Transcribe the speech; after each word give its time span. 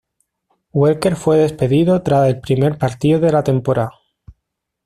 Welker 0.73 1.15
fue 1.15 1.37
despedido 1.37 2.01
tras 2.01 2.27
el 2.27 2.41
primer 2.41 2.79
partido 2.79 3.19
de 3.19 3.31
la 3.31 3.43
temporada. 3.43 3.91